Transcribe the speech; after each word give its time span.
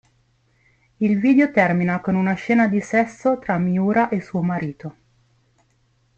Il 0.97 1.19
video 1.19 1.51
termina 1.51 1.99
con 2.01 2.15
una 2.15 2.33
scena 2.33 2.67
di 2.67 2.81
sesso 2.81 3.37
tra 3.37 3.59
Miura 3.59 4.09
e 4.09 4.19
suo 4.19 4.41
marito. 4.41 4.95